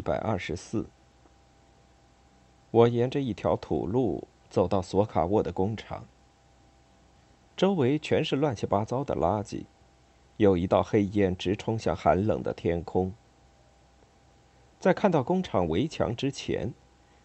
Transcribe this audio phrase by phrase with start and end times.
[0.00, 0.86] 一百二十四。
[2.70, 6.06] 我沿着一条土路走到索卡沃的工厂，
[7.54, 9.66] 周围全是乱七八糟的垃圾，
[10.38, 13.12] 有一道黑烟直冲向寒冷的天空。
[14.78, 16.72] 在看到工厂围墙之前，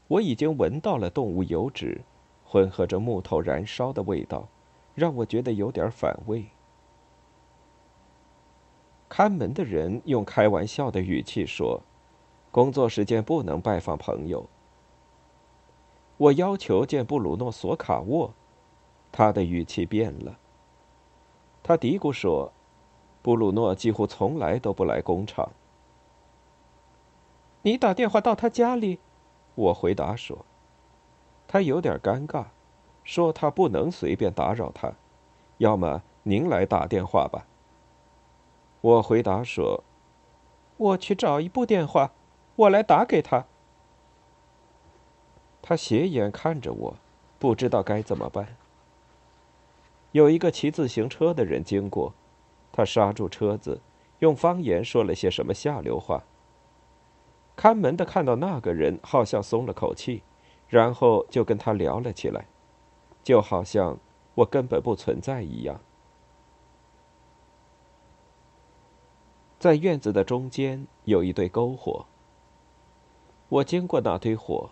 [0.10, 2.02] 我已经闻到了动物油脂
[2.44, 4.50] 混合着木头燃烧的味道，
[4.94, 6.48] 让我觉得有点反胃。
[9.08, 11.82] 看门的人用开玩笑的语气说。
[12.56, 14.48] 工作时间不能拜访朋友。
[16.16, 18.34] 我要求见布鲁诺·索卡沃，
[19.12, 20.38] 他的语气变了。
[21.62, 22.54] 他嘀咕说
[23.22, 25.52] ：“布鲁诺几乎从来都不来工厂。”
[27.64, 29.00] 你打电话到他家里？
[29.56, 30.46] 我回答说。
[31.50, 32.46] 他有点尴尬，
[33.04, 34.94] 说他不能随便打扰他。
[35.58, 37.46] 要么您来打电话吧。
[38.80, 39.84] 我回答说
[40.78, 42.14] ：“我去找一部电话。”
[42.56, 43.46] 我来打给他。
[45.62, 46.96] 他斜眼看着我，
[47.40, 48.56] 不知道该怎么办。
[50.12, 52.14] 有一个骑自行车的人经过，
[52.72, 53.82] 他刹住车子，
[54.20, 56.24] 用方言说了些什么下流话。
[57.56, 60.24] 看门的看到那个人，好像松了口气，
[60.70, 62.48] 然后就跟他聊了起来，
[63.24, 63.98] 就好像
[64.36, 65.82] 我根本不存在一样。
[69.58, 72.06] 在院子的中间有一堆篝火。
[73.56, 74.70] 我经过那堆火，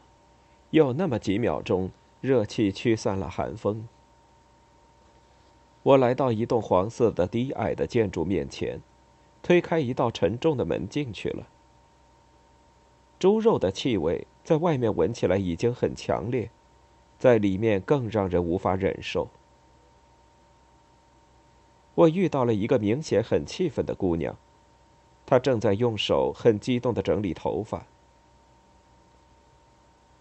[0.71, 3.87] 有那么几秒钟，热气驱散了寒风。
[5.83, 8.81] 我来到一栋黄色的低矮的建筑面前，
[9.41, 11.47] 推开一道沉重的门进去了。
[13.19, 16.49] 猪肉的气味在外面闻起来已经很强烈，
[17.17, 19.29] 在里面更让人无法忍受。
[21.95, 24.35] 我遇到了一个明显很气愤的姑娘，
[25.25, 27.85] 她正在用手很激动的整理头发。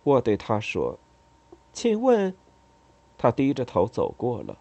[0.05, 0.99] 我对他说
[1.73, 2.35] ：“请问。”
[3.17, 4.59] 他低着头走过了，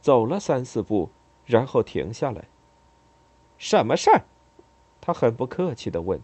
[0.00, 1.10] 走了三四步，
[1.46, 2.44] 然后停下来。
[3.56, 4.24] “什么事儿？”
[5.00, 6.20] 他很不客气的问。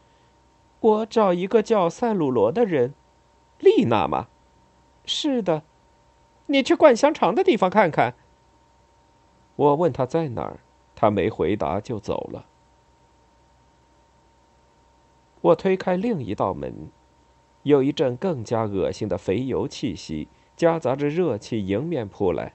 [0.80, 2.94] “我找一个叫塞鲁罗的人，
[3.58, 4.28] 丽娜吗
[5.04, 5.62] ？”“是的。
[6.46, 8.14] ”“你去灌香肠的地方看看。”
[9.56, 10.60] 我问他在哪儿，
[10.94, 12.46] 他没回答就走了。
[15.40, 16.90] 我推开另一道门。
[17.66, 22.54] 有一阵更加恶心的肥油气息，夹杂着热气迎面扑来。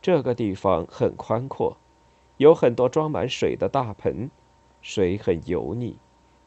[0.00, 1.76] 这个地方很宽阔，
[2.38, 4.30] 有很多装满水的大盆，
[4.80, 5.98] 水很油腻，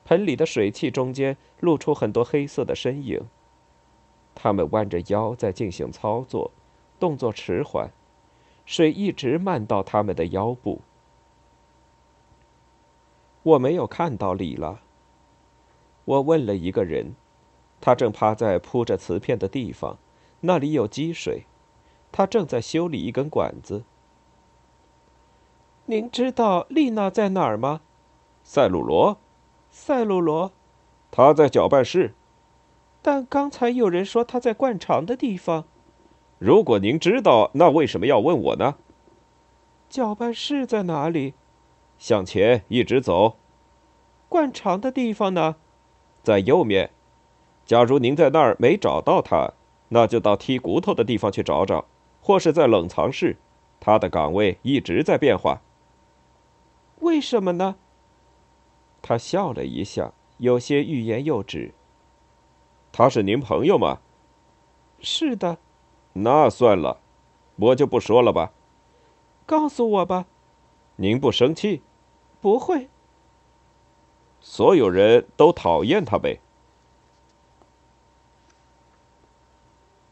[0.05, 3.21] 盆里的水汽中间露出很多黑色的身影。
[4.33, 6.49] 他们弯着腰在进行操作，
[6.99, 7.91] 动作迟缓，
[8.65, 10.81] 水一直漫到他们的腰部。
[13.43, 14.79] 我没有看到里拉。
[16.09, 17.13] 我问了一个人，
[17.79, 19.99] 他正趴在铺着瓷片的地方，
[20.39, 21.43] 那里有积水，
[22.11, 23.83] 他正在修理一根管子。
[25.85, 27.81] 您知道丽娜在哪儿吗？
[28.43, 29.19] 塞鲁罗，
[29.69, 30.51] 塞鲁罗，
[31.11, 32.15] 他在搅拌室。
[33.03, 35.65] 但刚才有人说他在灌肠的地方。
[36.39, 38.77] 如果您知道，那为什么要问我呢？
[39.87, 41.35] 搅拌室在哪里？
[41.99, 43.37] 向前一直走。
[44.27, 45.57] 灌肠的地方呢？
[46.23, 46.91] 在右面。
[47.65, 49.53] 假如您在那儿没找到他，
[49.89, 51.85] 那就到剔骨头的地方去找找，
[52.21, 53.37] 或是在冷藏室，
[53.79, 55.61] 他的岗位一直在变化。
[56.99, 57.75] 为什么呢？
[59.01, 61.73] 他笑了一下，有些欲言又止。
[62.91, 63.99] 他是您朋友吗？
[64.99, 65.57] 是的。
[66.13, 66.99] 那算了，
[67.55, 68.51] 我就不说了吧。
[69.45, 70.25] 告诉我吧。
[70.97, 71.81] 您不生气？
[72.41, 72.89] 不会。
[74.41, 76.39] 所有人都讨厌他呗。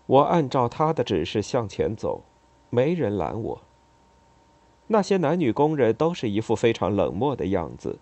[0.06, 2.24] 我按照他的指示向前走，
[2.70, 3.62] 没人拦我。
[4.88, 8.00] 那些男女工人都是一副非常冷漠的样子，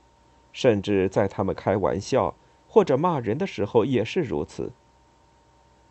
[0.51, 2.35] 甚至在他们开玩笑
[2.67, 4.71] 或者骂人的时候也是如此。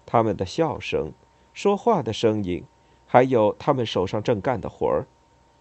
[0.07, 1.13] 他们的笑声、
[1.53, 2.65] 说话的声音，
[3.07, 5.07] 还有他们手上正干的活儿、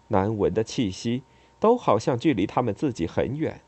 [0.08, 1.22] 难闻的气息。
[1.60, 3.62] 都好像距离他们自己很远。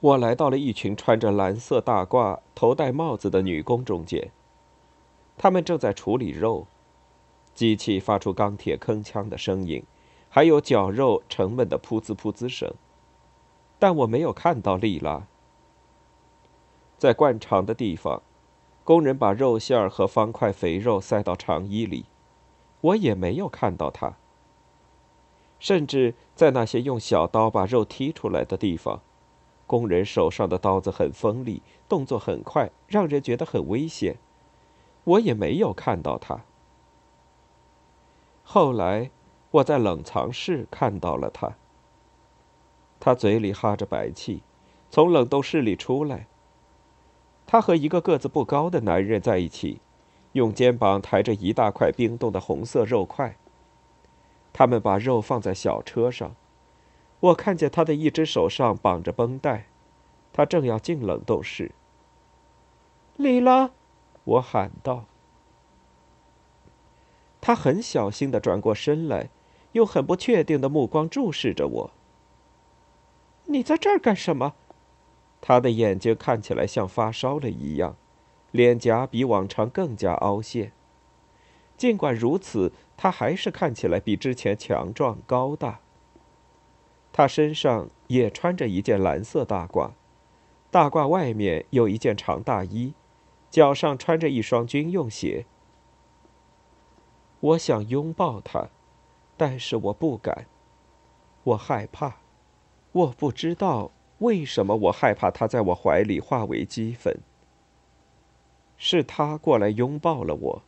[0.00, 4.30] 我来到了一群穿着蓝色大褂、头戴帽子的女工中间，
[5.38, 6.66] 她们正在处理肉，
[7.54, 9.82] 机器发出钢铁铿锵的声音，
[10.28, 12.74] 还有绞肉沉闷的噗呲噗呲声。
[13.78, 15.26] 但我没有看到丽拉。
[16.98, 18.22] 在灌肠的地方，
[18.84, 22.04] 工人把肉馅儿和方块肥肉塞到肠衣里，
[22.80, 24.16] 我也没有看到他。
[25.58, 29.00] 甚至在那些用小刀把肉剔出来的地方，
[29.66, 34.16] 工人手上的刀子很锋利，动作很快，让人觉得很危险。
[35.04, 36.44] 我也没有看到他。
[38.42, 39.10] 后来，
[39.50, 41.56] 我在冷藏室看到了他。
[43.00, 44.42] 他嘴里哈着白气，
[44.90, 46.26] 从冷冻室里出来。
[47.46, 49.80] 他和一个个子不高的男人在一起，
[50.32, 53.36] 用肩膀抬着一大块冰冻的红色肉块。
[54.52, 56.34] 他们把肉放在小车上，
[57.20, 59.66] 我看见他的一只手上绑着绷带，
[60.32, 61.72] 他正要进冷冻室。
[63.16, 63.70] 里拉，
[64.24, 65.06] 我喊道。
[67.40, 69.30] 他很小心的转过身来，
[69.72, 71.90] 用很不确定的目光注视着我。
[73.44, 74.54] 你在这儿干什么？
[75.40, 77.96] 他的眼睛看起来像发烧了一样，
[78.50, 80.72] 脸颊比往常更加凹陷。
[81.76, 85.80] 尽管如此，他还是看起来比之前强壮高大。
[87.16, 89.92] 他身上也穿着一件蓝色大褂，
[90.70, 92.92] 大褂外面有一件长大衣，
[93.50, 95.46] 脚上穿着一双军用鞋。
[97.40, 98.68] 我想拥抱他，
[99.34, 100.46] 但是我不敢，
[101.42, 102.18] 我害怕。
[102.92, 107.20] 我不知道为什么我害怕他在我怀里化为齑粉。
[108.76, 110.62] 是他过来拥抱了我，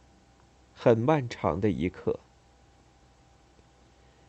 [0.73, 2.21] 很漫长的一刻。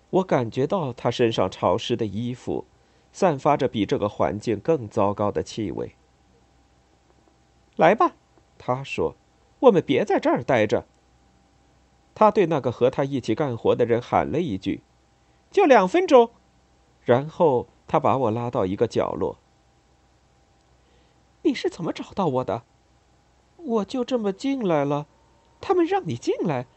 [0.10, 2.66] 我感觉到他身上潮湿的衣服，
[3.12, 5.96] 散发着比这个环境更糟糕的气味。
[7.76, 8.16] 来吧，
[8.58, 9.16] 他说
[9.62, 10.86] ：“我们别在这儿待着。”
[12.16, 14.82] 他对那个和他一起干活的人喊了一句
[15.52, 16.32] ：“就两分钟。”
[17.04, 17.68] 然后。
[17.92, 19.40] 他把我拉到一个角落。
[21.42, 22.62] 你是怎么找到我的？
[23.58, 25.08] 我就这么进来了。
[25.60, 26.68] 他们让你进来。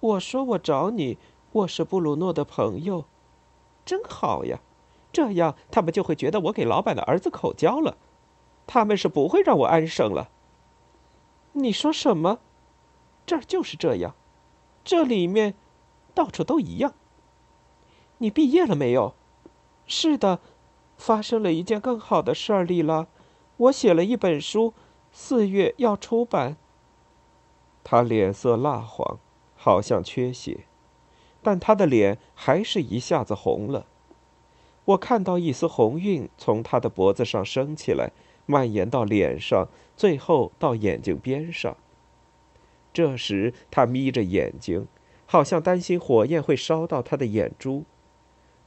[0.00, 1.16] 我说我找你，
[1.54, 3.04] 我是布鲁诺的朋友。
[3.84, 4.58] 真好呀，
[5.12, 7.96] 这样他们就会觉得我给老板的儿子口交了。
[8.66, 10.30] 他们是不会让我安生了。
[11.52, 12.40] 你说什么？
[13.24, 14.16] 这儿就是这样，
[14.82, 15.54] 这里面
[16.12, 16.94] 到处都一样。
[18.18, 19.14] 你毕业了没有？
[19.86, 20.40] 是的，
[20.96, 23.06] 发生了一件更好的事儿，丽拉。
[23.58, 24.74] 我写了一本书，
[25.12, 26.56] 四月要出版。
[27.84, 29.20] 他脸色蜡黄，
[29.54, 30.66] 好像缺血，
[31.44, 33.86] 但他的脸还是一下子红了。
[34.86, 38.10] 我看到一丝红晕从他的脖子上升起来，
[38.46, 41.76] 蔓延到脸上，最后到眼睛边上。
[42.92, 44.86] 这时他眯着眼睛，
[45.26, 47.84] 好像担心火焰会烧到他的眼珠。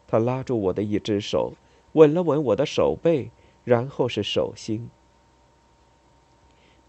[0.07, 1.53] 他拉住我的一只手，
[1.93, 3.31] 吻了吻我的手背，
[3.63, 4.89] 然后是手心。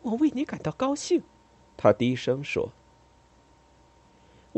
[0.03, 1.23] 我为你感到高兴，
[1.77, 2.71] 他低声说。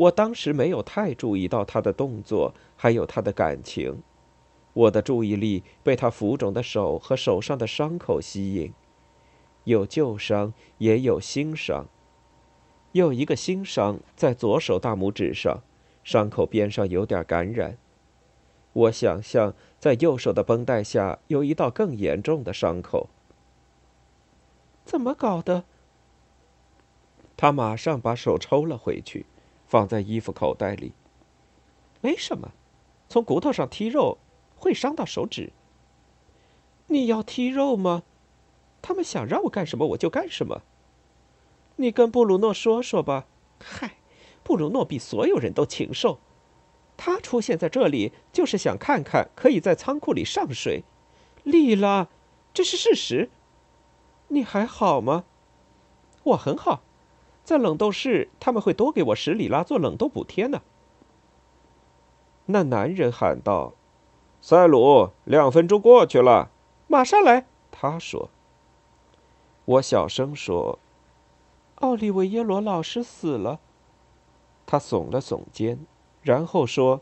[0.01, 4.01] 我当时没有太注意到他的动作，还有他的感情，
[4.73, 8.73] 我的注意力被他浮肿的手和手上的伤口吸引，
[9.65, 11.85] 有旧伤，也有新伤。
[12.93, 15.61] 有一个新伤在左手大拇指上，
[16.03, 17.77] 伤口边上有点感染。
[18.73, 23.09] 我想象在右手的绷带下有一道更严重的伤口。
[24.83, 25.65] 怎么搞的？
[27.37, 29.25] 他马上把手抽了回去，
[29.71, 30.91] 放在衣服口袋里。
[32.01, 32.51] 没什么，
[33.07, 34.17] 从骨头上剔肉
[34.57, 35.53] 会伤到手指。
[36.87, 38.03] 你要剔肉吗？
[38.81, 40.63] 他们想让我干什么我就干什么。
[41.77, 43.27] 你跟布鲁诺说说吧。
[43.63, 43.95] 嗨，
[44.43, 46.19] 布鲁诺比所有人都禽兽。
[46.97, 50.83] 他出现在这里，就是想看看可以在仓库里上水。
[51.43, 52.09] 丽拉，
[52.53, 53.29] 这是事实。
[54.27, 55.23] 你还好吗？
[56.23, 56.81] 我很好，
[57.51, 60.61] 在冷冻室他们会多给我十里拉做冷冻补贴呢。
[62.45, 63.73] 那男人喊道
[64.39, 66.49] ：“塞鲁，两分钟过去了，
[66.87, 68.29] 马上来。”他说。
[69.65, 70.79] 我小声说
[71.83, 73.59] ：“奥利维耶罗老师死了。”
[74.65, 75.77] 他耸了耸肩。
[76.21, 77.01] 然后说：“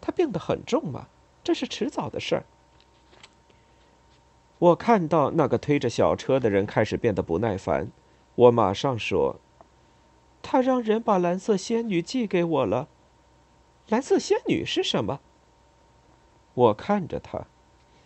[0.00, 1.08] 他病得很重嘛？
[1.42, 2.44] 这是迟早的事儿。”
[4.60, 7.90] 我看到那个推着小车的人开始变得不耐烦，
[8.36, 9.40] 我马上说
[10.42, 12.88] ：“他让人把蓝色仙女寄给我了。”
[13.88, 15.20] 蓝色仙女是什么？
[16.54, 17.46] 我看着他，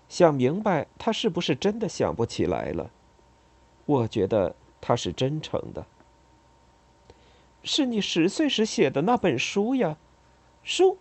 [0.08, 2.90] 想明白他是不是真的想不起来了。
[3.86, 5.86] 我觉得他是真诚的。
[7.64, 9.96] 是你十岁时写的那本书呀，
[10.62, 10.98] 书。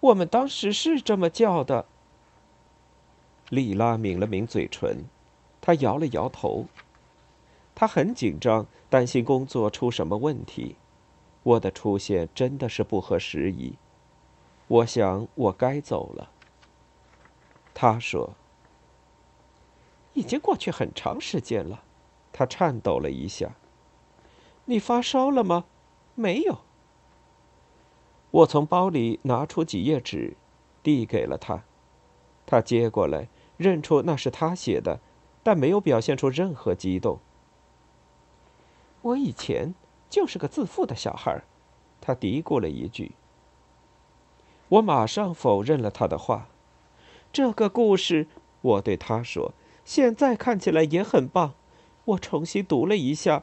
[0.00, 1.86] 我们当时是这么叫的。
[3.48, 5.04] 莉拉抿了抿嘴唇，
[5.60, 6.66] 她摇了摇头。
[7.74, 10.76] 他很紧张，担心工作出什么问题。
[11.42, 13.74] 我的出现真的是不合时宜。
[14.68, 16.30] 我想我该走了。
[17.74, 18.34] 他说
[20.14, 21.82] ：“已经过去很长时间了。”
[22.32, 23.56] 他颤抖了一下。
[24.66, 25.64] “你发烧了吗
[26.14, 26.60] ？”“没有。”
[28.30, 30.36] 我从包里拿出几页纸，
[30.82, 31.64] 递给了他。
[32.46, 35.00] 他接过来，认出那是他写的，
[35.42, 37.18] 但没有表现出任何激动。
[39.04, 39.74] 我以前
[40.08, 41.42] 就是个自负的小孩，
[42.00, 43.12] 他嘀咕了一句。
[44.68, 46.48] 我马上否认了他的话。
[47.30, 48.26] 这个故事，
[48.62, 49.52] 我对他说，
[49.84, 51.52] 现在看起来也很棒。
[52.06, 53.42] 我重新读了一下，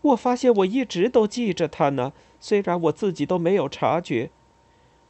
[0.00, 4.30] 我发现我一直都记着它呢，虽然我自己都没有察觉。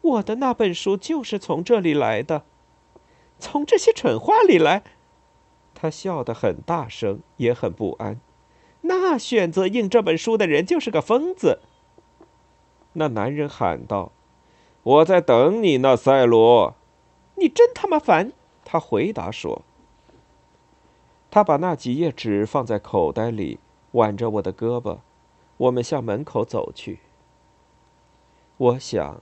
[0.01, 2.45] 我的那本书就是从这里来的，
[3.39, 4.83] 从这些蠢话里来。
[5.75, 8.21] 他笑得很大声，也很不安。
[8.87, 11.61] 那选择印这本书的人就是个疯子。
[12.95, 14.13] 那男人喊道
[14.83, 16.75] ：“我在等你呢，赛罗。”
[17.39, 18.33] 你真他妈烦！
[18.65, 19.63] 他回答说。
[21.31, 23.59] 他把那几页纸放在口袋里，
[23.93, 25.01] 挽着我的胳膊，
[25.59, 27.01] 我们向门口走去。
[28.57, 29.21] 我想，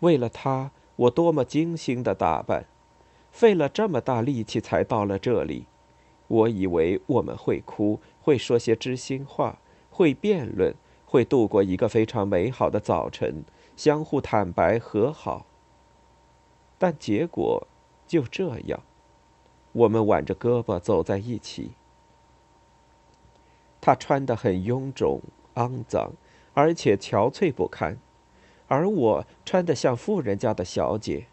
[0.00, 2.66] 为了他，我多么精心的打扮，
[3.32, 5.66] 费了这么大力气才到了这里。
[6.28, 13.44] 我以为我们会哭，会说些知心话，会辩论，会度过一个非常美好的早晨，
[13.76, 15.46] 相互坦白和好。
[16.76, 17.68] 但结果
[18.04, 18.82] 就这样，
[19.70, 21.70] 我们挽着胳膊走在一起。
[23.80, 25.20] 他穿得很臃肿、
[25.54, 26.10] 肮脏，
[26.52, 27.96] 而且憔悴不堪，
[28.66, 31.28] 而我穿得像富人家的小姐。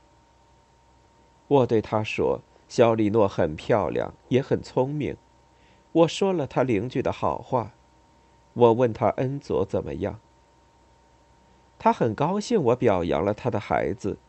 [1.47, 5.17] 我对他说：“小李诺很漂亮，也很聪明。”
[5.93, 7.71] 我说了他邻居的好话。
[8.53, 10.19] 我问他恩佐怎么样。
[11.79, 14.19] 他很高兴我表扬了他的孩子。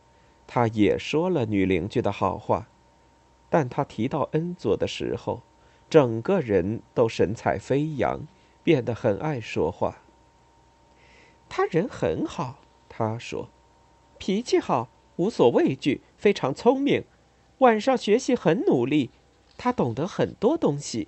[0.47, 2.67] 他也说了女邻居的好话，
[3.49, 5.41] 但他提到恩佐的时候，
[5.89, 8.27] 整个人都神采飞扬，
[8.63, 10.03] 变得很爱说话。
[11.49, 13.49] 他人很好，他说，
[14.19, 17.05] 脾气好，无所畏惧，非常聪明，
[17.59, 19.09] 晚上学习很努力，
[19.57, 21.07] 他懂得很多东西。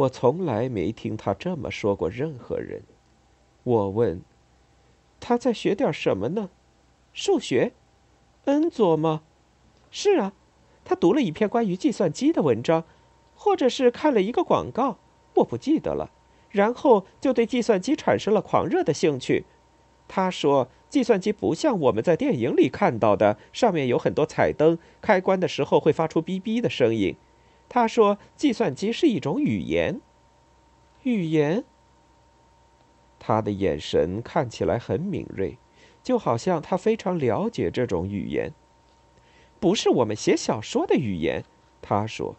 [0.00, 2.82] 我从来没听他这么说过任何人。
[3.64, 4.22] 我问，
[5.18, 6.48] 他在学点什么呢？
[7.12, 7.72] 数学，
[8.44, 9.22] 恩佐吗？
[9.90, 10.32] 是啊，
[10.84, 12.84] 他读了一篇关于计算机的文章，
[13.34, 14.96] 或者是看了一个广告，
[15.34, 16.10] 我不记得了。
[16.48, 19.44] 然后就对计算机产生了狂热的兴趣。
[20.08, 27.14] 他说，计算机不像我们在电影里看到的，上面有很多彩灯，开关的时候会发出哔哔的声音。
[27.70, 30.02] 他说，计算机是一种语言。
[31.04, 31.64] 语言。
[33.18, 35.56] 他的眼神看起来很敏锐。
[36.02, 38.52] 就好像他非常了解这种语言，
[39.60, 41.44] 不是我们写小说的语言。
[41.82, 42.36] 他说：“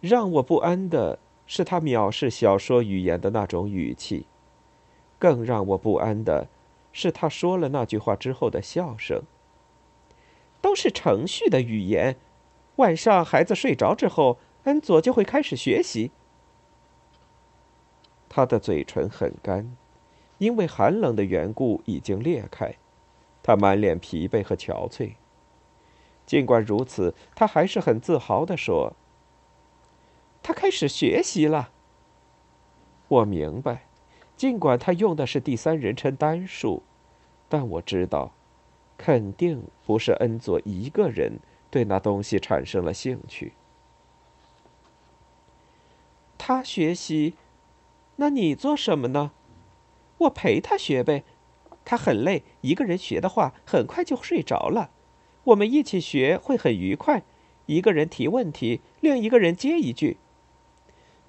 [0.00, 4.24] 让我不安的是他藐视小说语言的那种语气，
[5.18, 6.48] 更让我不安的
[6.94, 9.22] 是他说了那句话之后的笑声。
[10.62, 12.16] 都是程序的语言。
[12.80, 16.10] 晚上孩子睡着之后，恩佐就会开始学习。
[18.28, 19.76] 他的嘴唇很干。”
[20.40, 22.76] 因为寒冷的缘故，已经裂开。
[23.42, 25.12] 他满脸疲惫和憔悴。
[26.24, 28.94] 尽管如此，他还是很自豪地说
[30.42, 31.72] ：“他开始学习了。”
[33.08, 33.82] 我明白，
[34.34, 36.84] 尽管他用的是第三人称单数，
[37.46, 38.32] 但我知道，
[38.96, 41.38] 肯定不是恩佐一个人
[41.70, 43.52] 对那东西产生了兴趣。
[46.36, 47.34] 他学习，
[48.16, 49.30] 那你做什么呢？
[50.18, 51.22] 我陪他学呗，
[51.84, 54.90] 他很累，一个人学的话，很快就睡着了。
[55.44, 57.22] 我们一起学会很愉快，
[57.66, 60.18] 一个人提问题，另一个人接一句。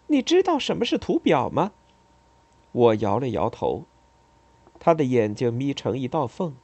[0.07, 1.71] 你知道什么是图表吗？
[2.71, 3.85] 我摇了摇头。
[4.79, 6.55] 他的眼睛眯成一道缝。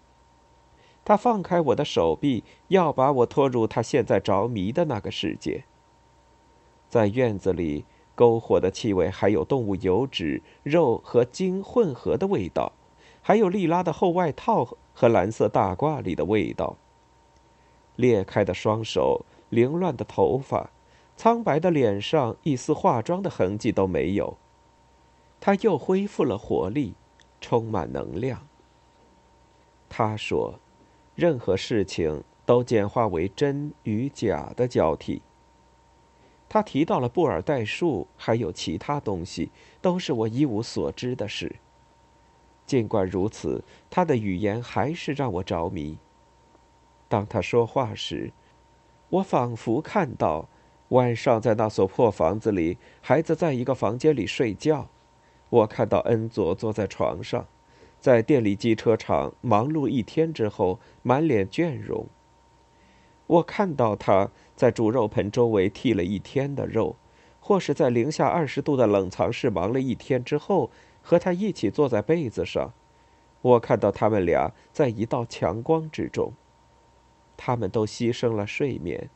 [1.07, 5.63] 他放开我的手臂，要把我拖入他现在着迷的那个世界。
[6.89, 7.85] 在院子里。
[8.13, 12.71] 篝火的气味，还有动物油脂、肉和筋混合的味道，
[13.21, 16.75] 还有莉拉的厚外套和蓝色大褂里的味道。
[17.95, 20.71] 裂开的双手，凌乱的头发，
[21.15, 24.35] 苍白的脸上一丝化妆的痕迹都没有。
[25.39, 26.95] 他又恢复了活力，
[27.39, 28.47] 充满能量。
[29.87, 30.55] 他说
[31.17, 35.21] ：“任何事情都简化为真与假的交替。”
[36.47, 41.57] 他提到了布尔代数，还有其他东西，都是我一无所知的事。
[42.65, 45.97] 尽管如此，他的语言还是让我着迷。
[47.09, 48.31] 当他说话时，
[49.09, 50.47] 我仿佛看到
[50.89, 54.87] 晚上在那所破房子里，孩子在一个房间里睡觉。
[55.49, 57.45] 我看到恩佐坐在床上，
[57.99, 62.07] 在电力机车厂忙碌一天之后，满脸倦容。
[63.25, 66.95] 我看到他在煮肉盆周围剃了一天的肉，
[67.39, 70.69] 或是在零下二十度的冷藏室忙了一天之后，
[71.01, 72.73] 和他一起坐在被子上。
[73.41, 76.33] 我看到他们俩在一道强光之中。
[77.35, 79.09] 他们都牺牲了睡眠。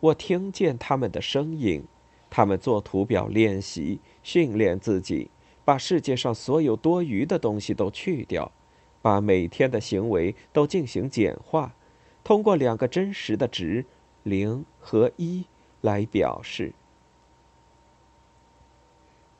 [0.00, 1.84] 我听见他们的声音，
[2.28, 5.30] 他们做图表练习，训练自己，
[5.64, 8.52] 把世界上所有多余的东西都去掉，
[9.00, 11.74] 把每天的行为都进行简化。
[12.22, 13.84] 通过两个真实的值，
[14.22, 15.44] 零和一
[15.80, 16.72] 来表示。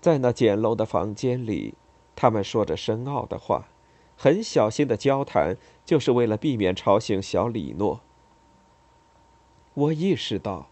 [0.01, 1.75] 在那简陋的房间里，
[2.15, 3.69] 他们说着深奥的话，
[4.17, 8.01] 很小心的交谈，就是为了避免吵醒小李诺。
[9.73, 10.69] 我意识到，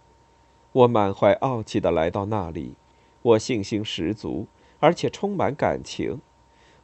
[0.73, 2.75] 我满怀傲气的来到那里，
[3.23, 4.47] 我信心十足，
[4.83, 6.21] 而且充满感情。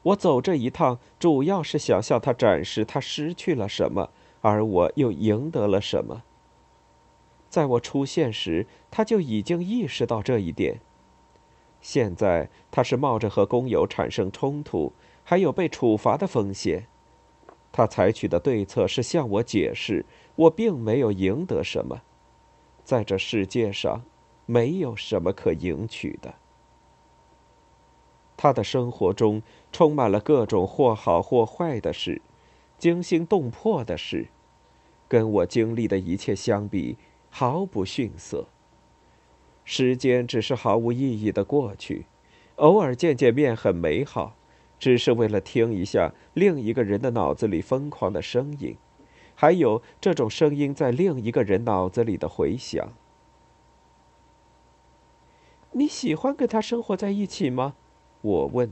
[0.02, 4.10] 我走这一趟，主要是想向他展示他失去了什么。
[4.40, 6.22] 而我又赢得了什么？
[7.50, 10.80] 在我出现时，他就已经意识到这一点。
[11.80, 14.92] 现在他是冒着和工友产生冲突，
[15.24, 16.86] 还有被处罚的风险。
[17.72, 20.06] 他采取的对策是向我解释，
[20.36, 22.02] 我并没有赢得什么，
[22.84, 24.02] 在这世界上，
[24.46, 26.34] 没有什么可赢取的。
[28.38, 32.22] 他的生活中充满了各种或好或坏的事。
[32.78, 34.28] 惊心动魄的事，
[35.08, 36.96] 跟我经历的一切相比，
[37.28, 38.46] 毫不逊色。
[39.64, 42.06] 时间只是毫无意义的过去，
[42.54, 44.36] 偶尔见见面很美好，
[44.78, 48.76] 只是为了听一下另一个人的脑子里疯狂的声音，
[49.34, 52.92] 还有这种声音在另一个人脑子里的回响。
[55.72, 57.74] 你喜欢跟他生活在一起吗？
[58.20, 58.70] 我问。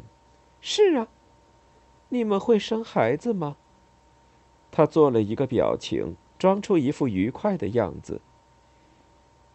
[0.60, 1.08] 是啊。
[2.08, 3.56] 你们会生孩子吗？
[4.70, 8.20] 他做了一个表情，装出一副愉快的样子。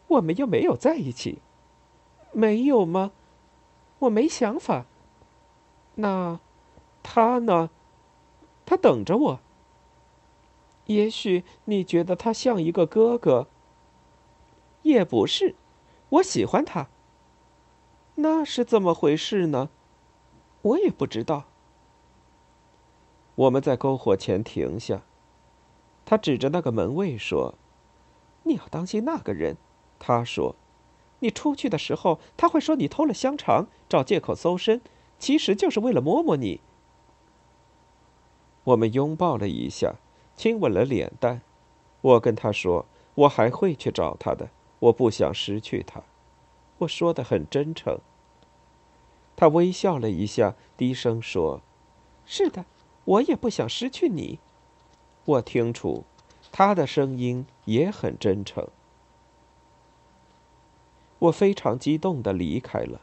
[0.07, 1.39] 我们又没有在一起，
[2.33, 3.11] 没有吗？
[3.99, 4.85] 我没想法。
[5.95, 6.39] 那，
[7.01, 7.69] 他呢？
[8.65, 9.39] 他等着我。
[10.87, 13.47] 也许你觉得他像一个哥哥。
[14.81, 15.55] 也不是，
[16.09, 16.87] 我喜欢他。
[18.15, 19.69] 那是怎么回事呢？
[20.63, 21.45] 我也不知道。
[23.35, 25.01] 我们在篝火前停下。
[26.03, 27.55] 他指着那个门卫说
[28.43, 29.55] ：“你要当心那个人。”
[29.97, 30.55] 他说
[31.19, 34.81] ：“你出去的时候，他会说你偷了香肠，找借口搜身，
[35.17, 36.59] 其实就是为了摸摸你。”
[38.65, 39.95] 我们拥抱了一下，
[40.35, 41.41] 亲吻了脸蛋。
[42.01, 46.03] 我跟他说：“我还会去找他的，我不想失去他。”
[46.79, 47.99] 我说的很真诚。
[49.41, 51.61] 他微笑了一下，低声说
[52.27, 52.63] ：“是的，
[53.05, 54.37] 我也不想失去你。”
[55.25, 56.03] 我听出，
[56.51, 58.67] 他的声音也很真诚。
[61.17, 63.01] 我非常激动的离开了，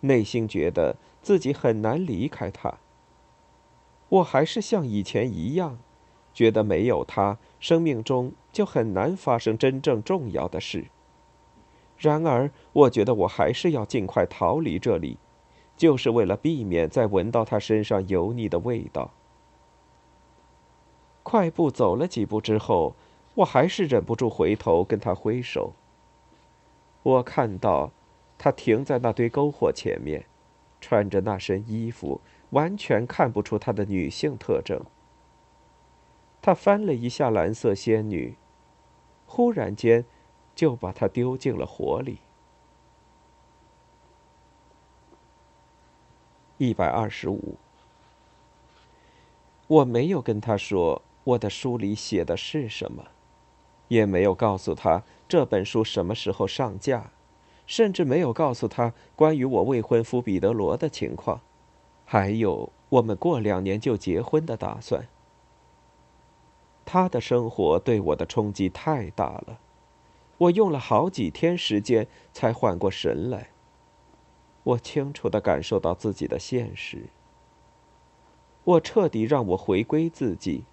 [0.00, 2.74] 内心觉得自己很难离开他。
[4.10, 5.78] 我还是像以前一样，
[6.34, 10.88] 觉得没有他，生命中就很难发生真正重要的事。
[11.96, 15.16] 然而，我觉得我还是要尽快逃离这里，
[15.76, 19.10] 就是为了避免再闻到他身上油腻的味道。
[21.22, 22.94] 快步走了几步之后，
[23.34, 25.72] 我还是忍不住回头跟他挥手。
[27.02, 27.90] 我看到，
[28.38, 30.26] 他停在那堆篝火前面，
[30.80, 34.80] 穿着那身衣服，完全看不出他的女性特征。
[36.40, 38.36] 他翻了一下蓝色仙女，
[39.26, 40.04] 忽然间，
[40.54, 42.18] 就把她丢进了火里。
[46.58, 47.56] 一百二十五。
[49.66, 51.02] 我没有跟他说。
[51.26, 53.02] 我的书里写的是什么，
[53.88, 57.10] 也没有告诉他这本书什么时候上架，
[57.66, 61.40] 甚至没有告诉他关于我未婚夫彼得罗的情况，
[62.04, 65.08] 还有我们过两年就结婚的打算。
[66.84, 69.58] 他的生活对我的冲击太大了，
[70.38, 73.48] 我用了好几天时间才缓过神来。
[74.66, 77.04] 我清楚的感受到自己的现实。
[78.64, 80.64] 我彻底让我回归自己，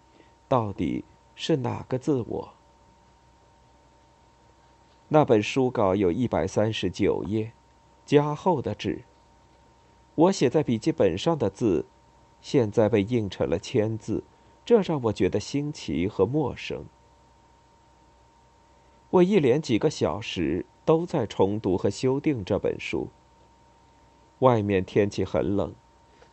[0.47, 2.53] 到底是哪个自我？
[5.09, 7.51] 那本书稿有一百三十九页，
[8.03, 9.03] 加厚的纸。
[10.15, 11.85] 我写在笔记本上的字，
[12.41, 14.23] 现在被印成了签字，
[14.65, 16.83] 这让我觉得新奇和陌生。
[19.11, 23.09] 我一连几个小时都在重读和修订这本书。
[24.43, 25.73] 外面天气很冷，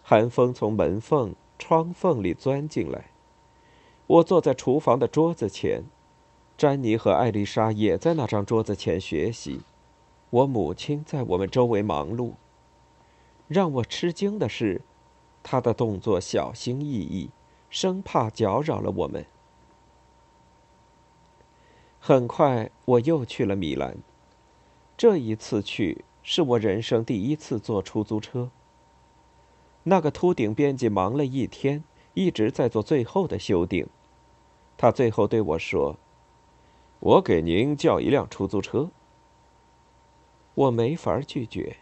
[0.03, 3.07] 寒风从门缝、窗缝里钻进来。
[4.09, 5.85] 我坐在厨房的桌子前。
[6.59, 9.61] 詹妮和艾丽莎也在那张桌子前学习。
[10.29, 12.33] 我母亲在我们周围忙碌。
[13.49, 14.83] 让我吃惊的是，
[15.43, 17.31] 她的动作小心翼翼，
[17.71, 19.25] 生怕搅扰了我们。
[21.99, 23.97] 很快，我又去了米兰。
[24.99, 28.51] 这一次去是我人生第一次坐出租车。
[29.85, 33.89] 那个秃顶编辑忙了一天，一直在做最后的修订。
[34.77, 35.97] 他最后对我说。
[37.01, 38.91] 我给您叫一辆出租车。
[40.55, 41.79] 我没法拒绝。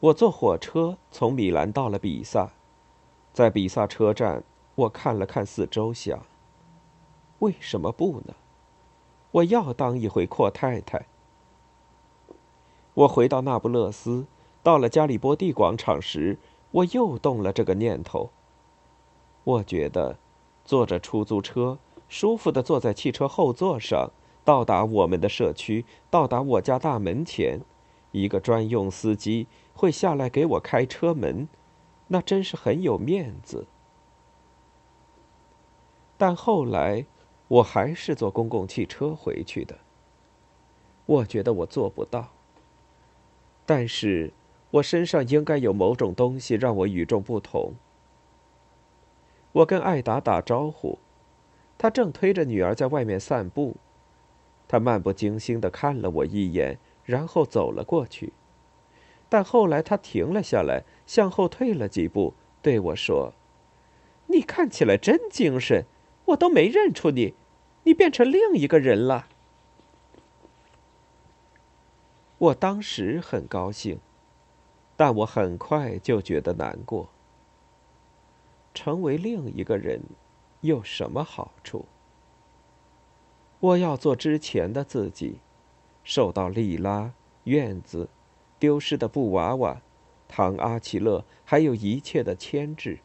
[0.00, 2.52] 我坐火车从米兰到了比萨，
[3.34, 4.42] 在比萨车站，
[4.74, 6.24] 我看了看四周，想：
[7.40, 8.34] 为什么不呢？
[9.32, 11.06] 我要当一回阔太太。
[12.94, 14.26] 我回到那不勒斯，
[14.62, 16.38] 到了加里波第广场时，
[16.70, 18.30] 我又动了这个念头。
[19.44, 20.16] 我觉得。
[20.64, 24.12] 坐着出租车，舒服的坐在汽车后座上，
[24.44, 27.62] 到达我们的社区，到达我家大门前，
[28.12, 31.48] 一个专用司机会下来给我开车门，
[32.06, 33.66] 那真是很有面子。
[36.16, 37.04] 但后来，
[37.48, 39.76] 我还是坐公共汽车回去的。
[41.06, 42.32] 我觉得我做不到。
[43.66, 44.32] 但是，
[44.70, 47.74] 我身上应该有某种东西让我与众不同。
[49.52, 50.98] 我跟艾达打招呼，
[51.76, 53.76] 他正推着女儿在外面散步。
[54.66, 58.32] 他漫不经心的看了我一眼，然后走了过去。
[59.28, 63.34] 但后来他停了下来，向后退了几步，对我说
[64.28, 65.84] ：“你看起来真精神，
[66.32, 67.34] 我都没认出你，
[67.84, 69.28] 你变成另一个人了。”
[72.38, 74.00] 我当时很高兴，
[74.96, 77.08] 但我很快就觉得难过。
[78.74, 80.00] 成为另一个人，
[80.62, 81.86] 有什么好处？
[83.60, 85.38] 我要做之前的自己，
[86.02, 87.12] 受到莉拉、
[87.44, 88.08] 院子、
[88.58, 89.80] 丢失的布娃娃、
[90.26, 92.98] 唐阿奇勒，还有一切的牵制。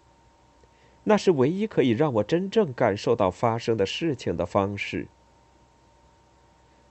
[1.09, 5.07] 那是唯一可以让我真正感受到发生的事情的方式。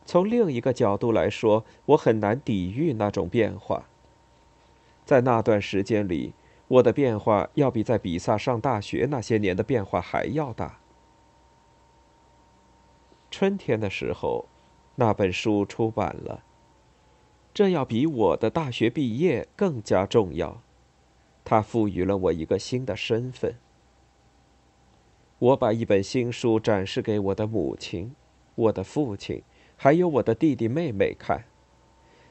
[0.07, 3.85] 从另一个角度来说，我很难抵御那种变化。
[5.05, 6.33] 在那段时间里。
[6.69, 10.81] 我的变化要比在比萨上大学那些年的变化还要大。
[13.31, 14.47] 春天的时候，
[14.97, 16.43] 那本书出版了。
[17.55, 20.61] 这要比我的大学毕业更加重要，
[21.45, 23.55] 它赋予了我一个新的身份。
[25.39, 28.15] 我把一本新书展示给我的母亲、
[28.55, 29.43] 我的父亲，
[29.77, 31.45] 还有我的弟弟妹妹看，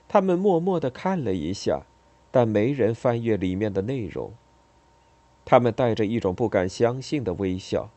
[0.07, 1.83] 他们默默的看了一下。
[2.31, 4.33] 但没人翻阅里面的内容。
[5.45, 7.91] 他们带着一种不敢相信的微笑，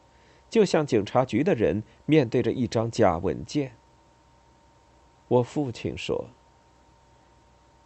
[0.49, 3.73] 就像警察局的人面对着一张假文件。
[5.27, 6.27] 我父亲说：“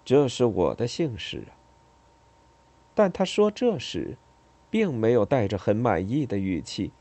[0.04, 1.44] 这是我的姓氏。”
[2.94, 4.18] 但他说这时，
[4.68, 6.92] 并没有带着很满意的语气，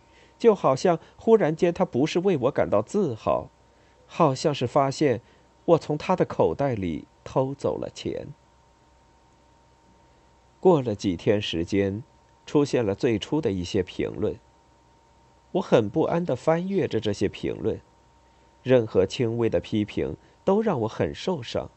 [0.42, 3.52] 就好像忽然间他不是为我感到自豪，
[4.08, 5.22] 好像是发现
[5.66, 8.30] 我从他的口袋里偷走了钱。
[10.60, 12.02] 过了几天时间，
[12.44, 14.36] 出现了最初的一些评论。
[15.52, 17.80] 我很不安地翻阅着这些评论，
[18.64, 21.70] 任何轻微的批评都让我很受伤。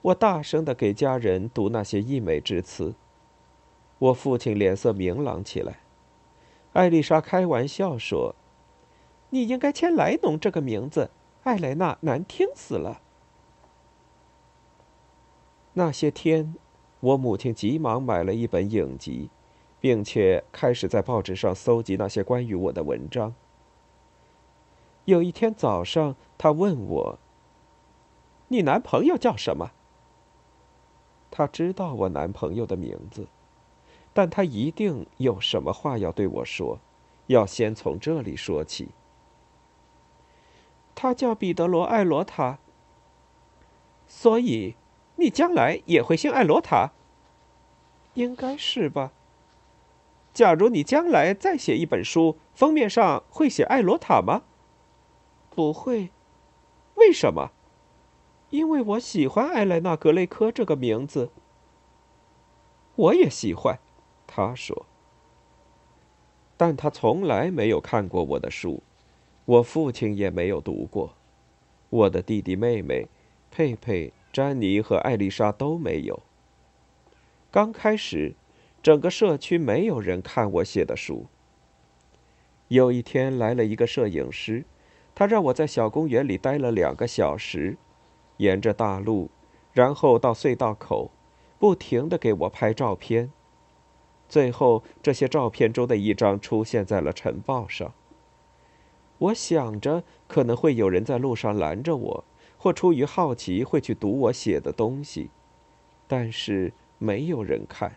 [0.00, 2.94] 我大声地给家人读那些溢美之词。
[3.98, 5.80] 我父亲脸色明朗起来。
[6.72, 8.34] 艾丽莎开玩笑说
[9.30, 11.10] ：“你应该签莱农这个名字，
[11.42, 13.00] 艾莱娜难听死了。”
[15.74, 16.54] 那些天。
[17.00, 19.30] 我母亲急忙买了一本影集，
[19.80, 23.34] 并且开始在报纸上搜集那些关于我的文章。
[25.06, 27.18] 有一天早上，她问我
[28.48, 29.70] ：“你男朋友叫什么？”
[31.32, 33.26] 他知道我男朋友的名字，
[34.12, 36.78] 但他一定有什么话要对我说，
[37.28, 38.88] 要先从这里说起。
[40.94, 42.58] 他叫彼得罗·艾罗塔。
[44.06, 44.74] 所以，
[45.16, 46.90] 你将来也会姓艾罗塔？
[48.14, 49.12] 应该是吧。
[50.34, 54.42] 假如你将来再写一本书，封面上会写艾罗塔吗？
[55.48, 56.10] 不会。
[56.96, 57.52] 为什么？
[58.50, 61.30] 因为我喜欢艾莱娜·格雷科这个名字。
[62.96, 63.78] 我也喜欢，
[64.32, 64.86] 他说。
[66.56, 68.82] 但他从来没有看过我的书，
[69.44, 71.14] 我父亲也没有读过，
[71.88, 73.08] 我的弟弟妹妹，
[73.50, 76.22] 佩佩、詹妮和艾丽莎都没有。
[77.50, 78.34] 刚开始，
[78.80, 81.26] 整个社区没有人看我写的书。
[82.68, 84.64] 有一天来了一个摄影师，
[85.14, 87.76] 他让我在小公园里待了两个小时。
[88.36, 89.30] 沿着大路，
[89.72, 91.10] 然后到隧道口，
[91.58, 93.30] 不停的给我拍照片。
[94.30, 97.92] 最后，这些照片中的一张出现在了晨报上。
[99.18, 102.24] 我想着可能会有人在路上拦着我，
[102.56, 105.30] 或出于好奇会去读我写的东西，
[106.06, 107.96] 但是没有人看。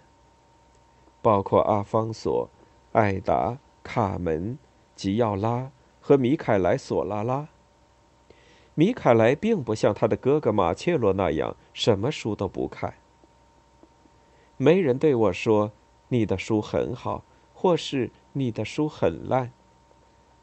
[1.21, 2.49] 包括阿方索、
[2.93, 4.57] 艾达、卡门、
[4.95, 7.47] 吉奥拉和米凯莱·索拉拉。
[8.73, 12.95] 米凯莱并不像他的哥哥马切罗那样什么书都不看。
[14.57, 15.71] 没人对我说
[16.13, 19.51] ：“你的书很好”或是“你的书很烂”，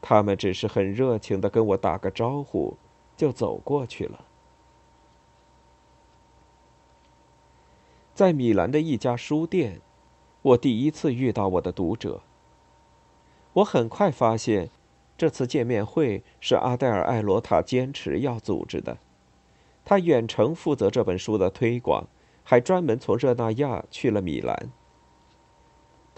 [0.01, 2.75] 他们只是很热情的跟我打个招呼，
[3.15, 4.25] 就走过去了。
[8.13, 9.79] 在米兰的一家书店，
[10.41, 12.21] 我第一次遇到我的读者。
[13.53, 14.69] 我很快发现。
[15.17, 18.97] 这次见面会是阿黛尔·艾罗塔坚持要组织的，
[19.85, 22.07] 他远程负责这本书的推广，
[22.43, 24.71] 还专门从热那亚去了米兰。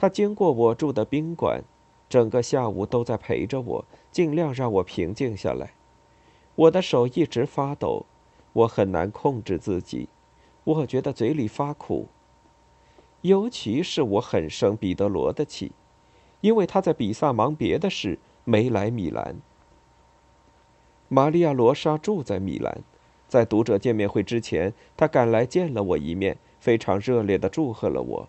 [0.03, 1.63] 他经过我住的宾馆，
[2.09, 5.75] 整个下午都在陪着我，尽量让我平静下来。
[6.55, 8.05] 我的手一直发抖，
[8.51, 10.09] 我很难控制自己，
[10.65, 12.09] 我觉得嘴里发苦。
[13.21, 15.71] 尤其是我很生彼得罗的气，
[16.41, 18.19] 因为他在比萨忙别的事。
[18.43, 19.37] 没来米兰。
[21.07, 22.83] 玛利亚·罗莎住在米兰，
[23.29, 28.27] 在读者见面会之前，她赶来见了我一面，非常热烈的祝贺了我，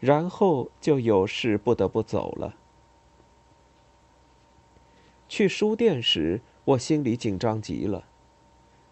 [0.00, 2.56] 然后就有事不得不走了。
[5.28, 8.04] 去书店时，我心里紧张极了，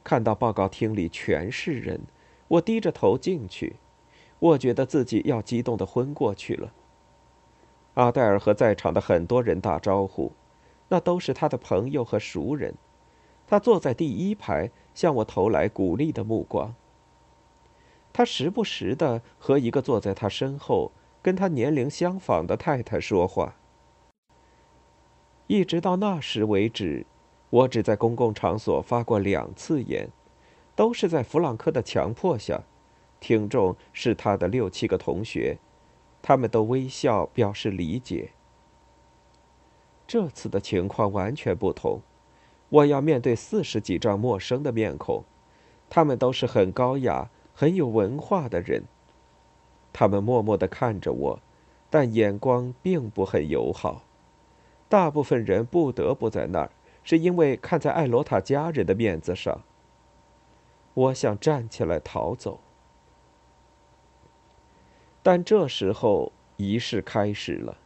[0.04, 2.02] 看到报告厅里全是人，
[2.46, 3.76] 我低着头进去，
[4.38, 6.72] 我觉得自己要激动的昏过去了。
[7.94, 10.32] 阿黛尔和在场的很多人打招呼。
[10.90, 12.74] 那都是他的朋友和熟人，
[13.46, 16.74] 他坐在第一排，向我投来鼓励的目光。
[18.10, 23.56] 他时不时的和一个坐在他身后、跟他年龄相仿的太太说话。
[25.46, 27.06] 一直到那时为止，
[27.50, 30.10] 我只在公共场所发过两次言，
[30.76, 32.62] 都是在弗朗克的强迫下。
[33.20, 35.58] 听众是他的六七个同学，
[36.22, 38.30] 他们都微笑表示理解。
[40.06, 42.00] 这次的情况完全不同，
[42.68, 45.24] 我要面对四十几张陌生的面孔，
[45.90, 48.84] 他们都是很高雅、很有文化的人。
[49.92, 51.40] 他们默默地看着我，
[51.90, 54.02] 但眼光并不很友好。
[54.88, 56.70] 大部分人不得不在那儿，
[57.04, 59.62] 是因为看在艾罗塔家人的面子上。
[60.94, 62.60] 我想站起来逃走，
[65.22, 67.76] 但这时候仪式开始了。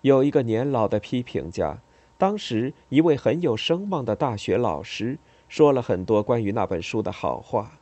[0.00, 1.78] 有一个年老的批评家，
[2.18, 7.78] 当时一位很有声望的大学老师说了很多关于那本书的好话。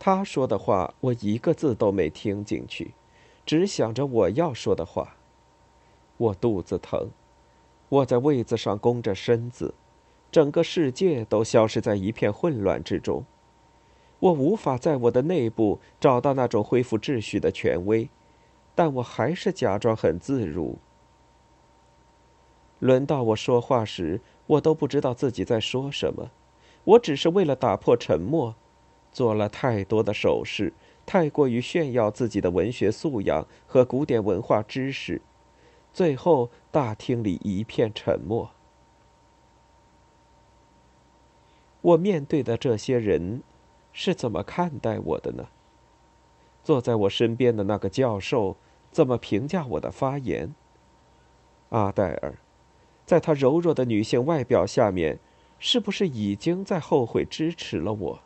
[0.00, 2.94] 他说的话我一个字都没听进去，
[3.46, 5.16] 只想着我要说的话。
[6.16, 7.10] 我肚子疼，
[7.88, 9.74] 我在位子上弓着身子，
[10.32, 13.24] 整个世界都消失在一片混乱之中。
[14.18, 18.08] 我无法在我的内部找到那种恢复秩序的权威。
[18.74, 20.78] 但我还是假装很自如。
[22.78, 26.30] 轮到我说话时，我都不知道自己在说什么。
[26.84, 28.54] 我只是为了打破沉默，
[29.12, 30.72] 做了太多的手势，
[31.04, 35.20] 太过于炫耀自己的文学素养和古典文化知识。
[35.92, 38.50] 最后，大厅里一片沉默。
[41.80, 43.42] 我面对的这些人，
[43.92, 45.48] 是怎么看待我的呢？
[46.62, 48.56] 坐在我身边的那个教授
[48.92, 50.54] 怎么评价我的发言？
[51.70, 52.34] 阿黛尔，
[53.06, 55.18] 在他柔弱的女性外表下面，
[55.58, 58.20] 是不是已经在后悔支持了我？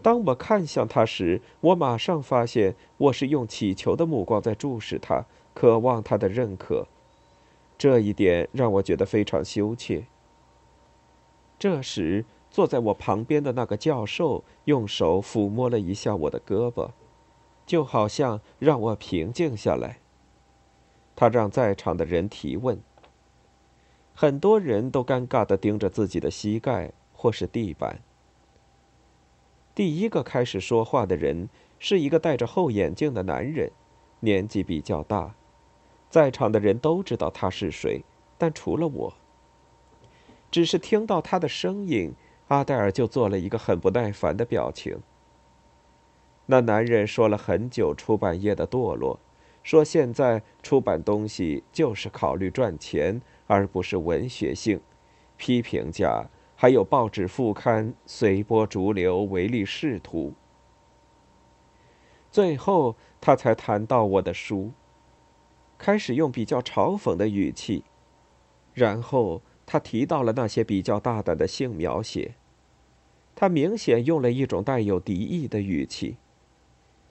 [0.00, 6.86] 当我看向他时，我马上发现我是用乞求的目光在注视他，渴望他的认可。
[7.76, 10.06] 这一点让我觉得非常羞怯。
[11.58, 16.90] 这时，坐在我旁边的那个教授用手抚摸了一下我的胳膊，
[17.66, 19.98] 就好像让我平静下来。
[21.16, 22.80] 他让在场的人提问。
[24.14, 28.00] 很多人都尴尬地盯着自己的膝盖或是地板。
[29.78, 33.70] 第一个开始说话的人是一个戴着厚眼镜的男人，
[34.18, 35.36] 年纪比较大。
[36.10, 38.02] 在场的人都知道他是谁，
[38.36, 39.14] 但除了我。
[40.50, 42.12] 只是听到他的声音，
[42.48, 44.98] 阿黛尔就做了一个很不耐烦的表情。
[46.46, 49.20] 那男人说了很久出版业的堕落，
[49.62, 53.22] 说现在出版东西就是考虑赚钱。
[53.46, 54.80] 而不是文学性，
[55.36, 56.26] 批评家
[56.60, 60.34] 还有报纸副刊随波逐流，唯利是图。
[62.32, 64.72] 最后，他才谈到我的书，
[65.78, 67.84] 开始用比较嘲讽的语气，
[68.74, 72.34] 然后他提到了那些比较大胆的性描写，
[73.36, 76.16] 他明显用了一种带有敌意的语气，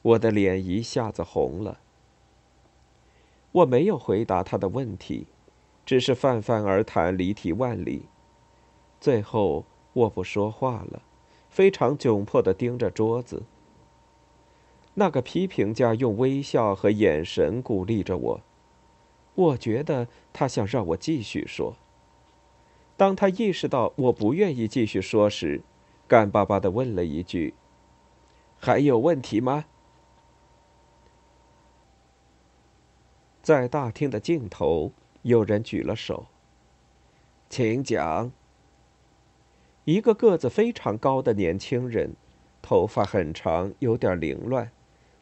[0.01, 1.79] 我的脸一下子红了。
[3.53, 5.27] 我没有回答他的问题。
[5.85, 8.09] 只是泛泛而谈，离题万里。
[8.99, 11.01] 最后，我不说话了，
[11.49, 13.43] 非常窘迫的盯着桌子。
[14.95, 18.41] 那个批评家用微笑和眼神鼓励着我，
[19.35, 21.75] 我觉得他想让我继续说。
[22.95, 25.61] 当他意识到我不愿意继续说时，
[26.07, 27.53] 干巴巴的问了一句
[28.59, 29.65] ：“还有问题吗？”
[33.43, 34.91] 在大厅的尽头。
[35.23, 36.27] 有人举了手，
[37.49, 38.31] 请讲。
[39.87, 42.13] 一个个子非常高的年轻人，
[42.61, 44.69] 头发很长，有点凌乱，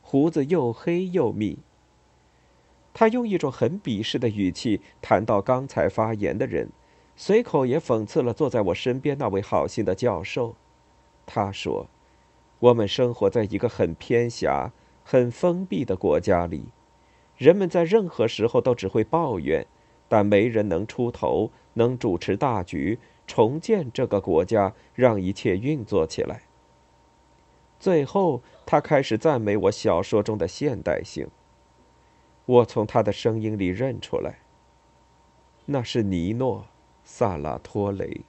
[0.02, 1.60] 胡子又黑又密。
[2.92, 6.70] 他用一种很鄙视的语气谈到刚才发言的人，
[7.16, 10.56] 随口也讽刺了坐在我身边那位好心的教授。
[11.28, 11.86] 他说
[12.58, 14.72] ：“我们生活在一个很偏狭、
[15.04, 16.70] 很封闭的国家里，
[17.38, 19.68] 人们在任何时候都只会抱怨。”
[20.08, 26.42] 但没人能出头，能主持大局，重建这个国家，让一切运作起来。
[27.80, 31.28] 最后，他开始赞美我小说中的现代性。
[32.46, 34.40] 我从他的声音里认出来，
[35.66, 36.62] 那是尼诺·
[37.04, 38.22] 萨拉托雷。